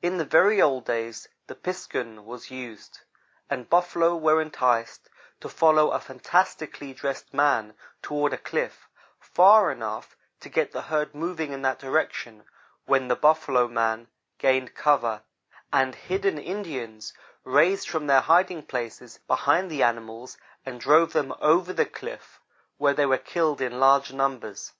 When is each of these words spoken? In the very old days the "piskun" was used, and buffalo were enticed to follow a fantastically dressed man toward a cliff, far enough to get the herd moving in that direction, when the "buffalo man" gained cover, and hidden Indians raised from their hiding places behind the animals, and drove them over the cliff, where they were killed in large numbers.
In 0.00 0.16
the 0.16 0.24
very 0.24 0.62
old 0.62 0.86
days 0.86 1.28
the 1.46 1.54
"piskun" 1.54 2.24
was 2.24 2.50
used, 2.50 3.00
and 3.50 3.68
buffalo 3.68 4.16
were 4.16 4.40
enticed 4.40 5.10
to 5.42 5.48
follow 5.50 5.90
a 5.90 6.00
fantastically 6.00 6.94
dressed 6.94 7.34
man 7.34 7.74
toward 8.00 8.32
a 8.32 8.38
cliff, 8.38 8.88
far 9.20 9.70
enough 9.70 10.16
to 10.40 10.48
get 10.48 10.72
the 10.72 10.80
herd 10.88 11.14
moving 11.14 11.52
in 11.52 11.60
that 11.60 11.78
direction, 11.78 12.44
when 12.86 13.08
the 13.08 13.14
"buffalo 13.14 13.68
man" 13.68 14.08
gained 14.38 14.74
cover, 14.74 15.20
and 15.70 15.94
hidden 15.94 16.38
Indians 16.38 17.12
raised 17.44 17.90
from 17.90 18.06
their 18.06 18.22
hiding 18.22 18.62
places 18.64 19.18
behind 19.26 19.70
the 19.70 19.82
animals, 19.82 20.38
and 20.64 20.80
drove 20.80 21.12
them 21.12 21.34
over 21.42 21.74
the 21.74 21.84
cliff, 21.84 22.40
where 22.78 22.94
they 22.94 23.04
were 23.04 23.18
killed 23.18 23.60
in 23.60 23.78
large 23.78 24.14
numbers. 24.14 24.72